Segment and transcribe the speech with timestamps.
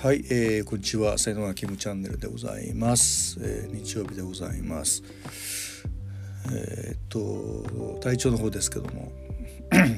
[0.00, 1.18] はい、えー、こんにちは。
[1.18, 3.36] 才能がキムチャンネルでございます。
[3.42, 5.02] えー、日曜日でございます。
[6.52, 9.10] えー、っと体調の方ですけども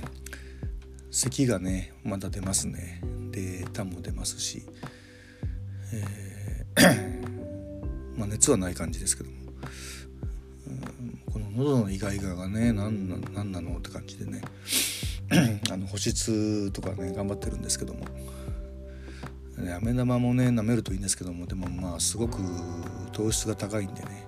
[1.10, 3.00] 咳がねまだ出ますね。
[3.30, 4.66] で痰も出ますし、
[5.94, 9.36] えー、 まあ熱はない感じですけども、
[10.66, 14.42] うん、この喉のイガイガがね何な何なのって感じでね
[15.72, 18.04] あの保湿とかね頑張ってるんですけども。
[19.58, 22.38] 飴玉もね舐めるといいんですけどもでもまあすごく
[23.12, 24.26] 糖質が高いんでね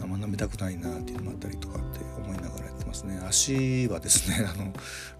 [0.00, 3.20] あんま舐めたくないなっていうのもあったりとかって思いながらやってますね。
[3.26, 4.72] 足はですね あの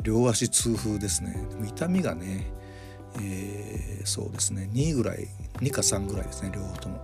[0.02, 1.32] 両足痛風ですね。
[1.50, 2.46] でも痛みがね
[3.20, 7.00] えー、そうですね2ぐらい2か3ぐらいですね両方とも。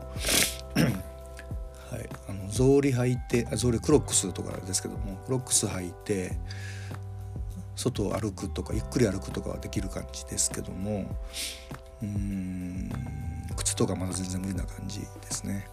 [1.91, 2.09] はい。
[2.29, 6.39] あの草履履いて草履クロックスとかですけどもクロックス履いて
[7.77, 11.07] 外を歩くとかゆっくり歩くとかはできる感じですけども
[13.57, 15.67] 靴とかまだ全然無理な感じですね。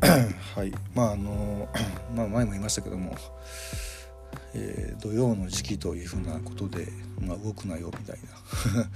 [0.54, 0.72] はい。
[0.94, 1.68] まああの
[2.14, 3.16] まあ前も言いましたけども、
[4.54, 6.88] えー、土曜の時期というふうなことで、
[7.20, 8.18] まあ、動くなよみたい
[8.74, 8.90] な。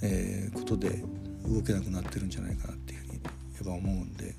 [0.02, 1.02] えことで
[1.44, 3.30] 動けなくなってるんじゃないかなっていうふうにや
[3.62, 4.34] っぱ思うんで、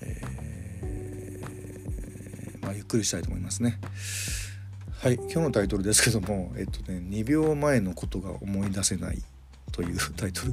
[0.00, 3.78] えー、まあ、ゆっくりしたいと思いますね。
[4.98, 5.14] はい。
[5.14, 9.22] 今日のタイトルですけどもえっとね2秒前のことが思い出せない。
[9.76, 10.52] という タイトル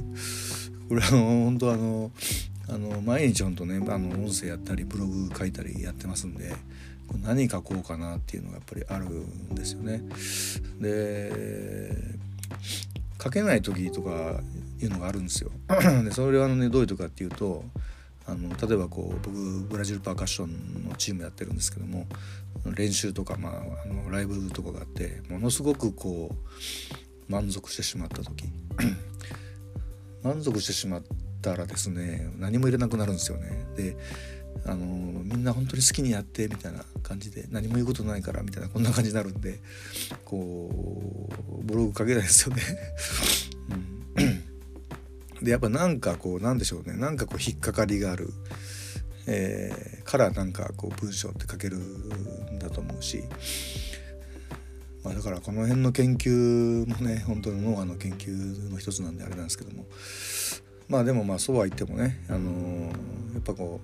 [0.88, 2.12] これあの本当あの
[2.68, 6.54] あの毎日本当ねあの音声やったりブログ書いたりやってますんで
[7.22, 10.02] 何書こうかなっていうのがやっぱりあるんですよね。
[10.80, 11.92] で
[13.22, 14.40] 書けない時とか
[14.80, 15.50] いうのがあるんですよ。
[16.04, 17.64] でそれはねどういうとかっていうと
[18.26, 19.30] あの例えばこう僕
[19.68, 22.06] ブラジルパーカッションのチームやってるんですけども
[22.74, 23.52] 練習とか、まあ、
[23.84, 28.44] あのライブとかがあってものすごくこう満足してしまった時
[30.24, 31.02] 満足してしまっ
[31.42, 33.66] たらですね何も入れなくなるんですよね。
[33.76, 33.96] で
[34.66, 39.60] あのみんな本当に好きにやってみたいな感じで何も言うことないからみたいなこんな感じになるんで
[40.24, 41.28] こ
[41.60, 42.62] うブログ書けないですよね。
[44.16, 48.30] うん、でやっぱなんかこうなんでしょうねなんかこう引っかかりがある、
[49.26, 53.24] えー、からなんかこう文章って書けるんだと思うし。
[55.04, 59.84] まあ、だからこの辺の研究もね本当に脳波の研究の一つなんであれなんですけども。
[60.88, 63.80] まあでもまあそうは言ってもね、あのー、やっぱこ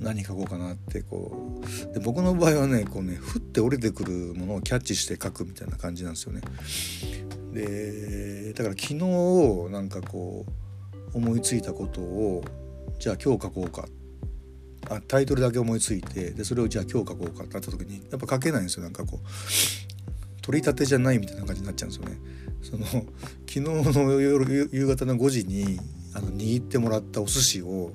[0.00, 6.42] う何書こうかなってこうで僕の場合はねこうね降って降りてくるものをキャッチして書くみたいな感じなんですよね。
[7.52, 10.44] でだから昨日なんかこ
[11.14, 12.44] う思いついたことを
[12.98, 13.86] じゃあ今日書こうか。
[14.88, 19.85] あタイトルだけ思いついてでそれをじゃあ今日書こうかってなった時にやっぱ書けないんですよなんかこう。
[20.46, 22.18] 取り立てじゃないみたいな感じになっちゃうんですよね。
[22.62, 22.86] その
[23.46, 25.80] 昨日の夜夕方の5時に
[26.14, 27.92] あの握ってもらったお寿司を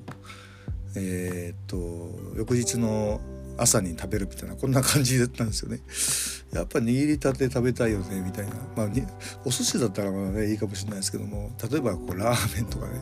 [0.95, 3.21] えー、っと翌日の
[3.57, 5.79] 朝に食べるみたいなこんな感じだったんですよね。
[6.51, 8.89] やっぱ握りたて食べたいよねみたいなまあ
[9.45, 13.01] お寿司だったらまあねいいかもしれないですけども例えばこうラーメンとかね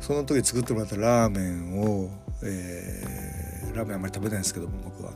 [0.00, 2.10] その時作ってもらったラーメンを、
[2.42, 5.12] えー、ラーメンあんまり食べないんですけども僕は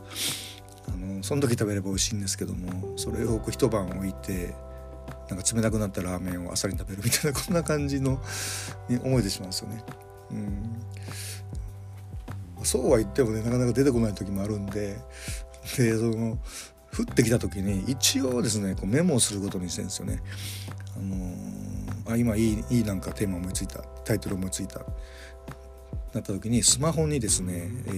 [1.21, 4.53] その時食べれば美味しいんですけどもそれを一晩置いて
[5.29, 8.21] なんか冷たくなったラーメンを朝に食べるみたいなこんな感じの
[8.89, 9.83] に思えてしまうんですよね。
[10.31, 10.81] うん
[12.63, 14.97] そうは言ってもねなかなか出てこない時もあるんで
[15.77, 16.37] でその
[16.95, 20.21] 降ってきた時に一応ですねこうメモをすることにしてるんですよね。
[20.95, 24.79] あのー、あ今いいいいなんかテーマ思いついたタイトル思いついた
[26.13, 27.93] なった時にスマホにですね、えー、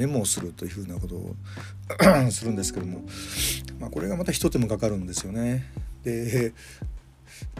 [0.00, 1.34] メモをするというふうなことを
[2.32, 3.04] するんですけども、
[3.78, 5.66] まあ、これがまた一手間かかるんですよね。
[6.02, 6.54] で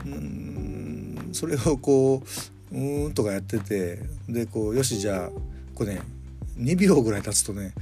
[0.06, 2.22] うんそれをこ
[2.72, 5.30] ううんとかやっててでこうよしじゃあ
[5.74, 6.00] これね
[6.56, 7.74] 2秒ぐらい経つとね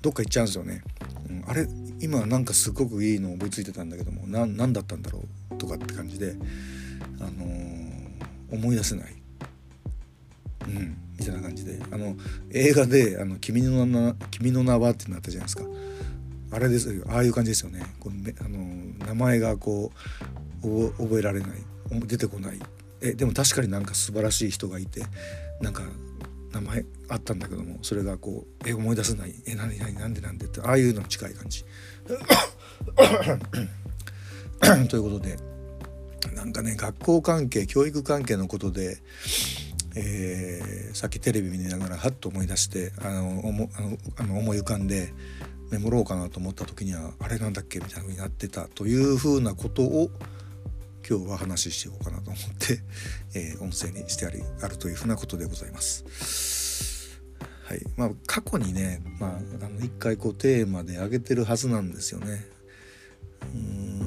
[0.00, 0.82] どっか行っちゃうんですよね。
[1.28, 1.68] うん、あれ
[2.00, 6.34] 今なんかすごくいいの思いついてたんだけども何だったんだろうとかって感じで、
[7.20, 8.10] あのー、
[8.50, 9.14] 思い出せない。
[10.68, 12.16] うんみたいな感じであの
[12.50, 15.64] 映画で「あの君の名君の名は」ってなったじゃないですか。
[16.50, 17.82] あれですああいう感じですよね。
[17.98, 19.92] このあの名前がこ
[20.62, 21.50] う覚えられない
[22.06, 22.60] 出てこない。
[23.00, 25.02] えでも確かになんか素晴らしい人がいて
[25.60, 25.82] なんか
[26.52, 29.34] 名前あったんだけどもそれがこうえ思い出せない。
[29.46, 31.64] え何何なんでなんでってああいうのに近い感じ。
[34.88, 35.36] ということで
[36.34, 38.98] なんかね学校関係教育関係のことで
[39.96, 45.12] えー、さっきテレビ見ながらはっと思い出してあの思あのあの思い浮かんで
[45.70, 50.10] メモろうかなと思った時にはあれなんだっけみたいな風になってたというふうなことを
[51.08, 52.80] 今日は話ししようかなと思って、
[53.34, 57.20] えー、音声にしてあるあるというふうなことでございます。
[57.64, 59.30] はいまあ、過去にね、まあ、
[59.64, 62.46] あの一回こうテーマで上げてるはずなんですよね。
[63.42, 64.04] うん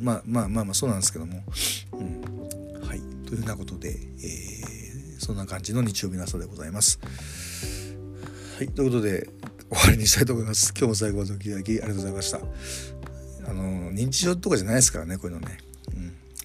[0.00, 1.42] まあまあまあまあそうなんですけども。
[1.92, 2.35] うん、
[3.26, 7.00] というようなことで、えー、そんな感じの日曜日の朝でございます。
[8.56, 9.28] はいということで
[9.68, 10.72] 終わりにしたいと思います。
[10.76, 12.38] 今日も最後までお聞きいただきありがとうございました。
[13.48, 15.58] あの認知症とかじゃないですからねこういうのね。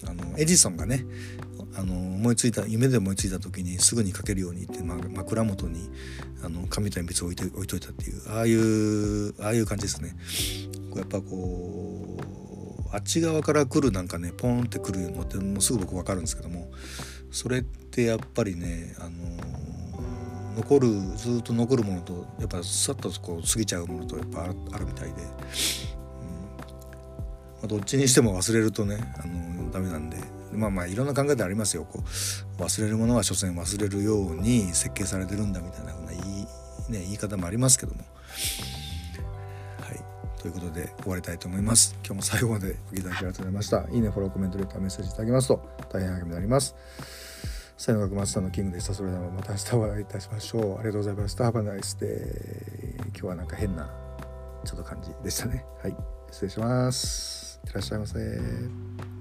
[0.02, 1.06] うん、あのエジソンがね
[1.74, 5.88] あの思いついた夢で思いついた時にすぐに書けるようにって、ま、枕元に
[6.44, 10.16] あの紙と鉛筆を置いて置いといたっていうああいうああいう感じですね。
[10.90, 11.91] こうやっぱこう
[12.92, 16.70] あっち側から来るなんかねポンって来るのってもうすぐ僕分かるんですけども
[17.30, 19.12] それってやっぱりねあの
[20.56, 25.24] 残るずっと残るものとやっぱさっとこう過ぎちゃうものとやっぱあるみたいで、うんま
[27.64, 30.18] あ、どっちにしても忘れるとねあのダメなんで
[30.52, 32.00] まあまあいろんな考えでありますよこ
[32.58, 36.46] う忘れるものは所詮忘れるように設計されてるんだみたいなふうな言い,、ね、
[36.90, 38.02] 言い方もありますけども。
[40.42, 41.94] ということで終わりたいと思います。
[42.04, 43.86] 今日も最後までお聞きいただきありがとうございました。
[43.92, 46.74] いいね、フォロー、コメント、レター、メッセージいただけますと大変励みになります。
[47.78, 48.92] 才能学マスターのキングでした。
[48.92, 50.78] それではまた明日お会いいたしましょう。
[50.78, 51.44] ありがとうございました。
[51.44, 53.88] ハバナイスで今日はなんか変な
[54.64, 55.64] ちょっと感じでしたね。
[55.80, 55.96] はい。
[56.32, 57.60] 失礼します。
[57.64, 59.11] いってらっしゃいませ。